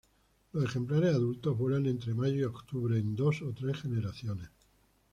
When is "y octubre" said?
2.33-2.97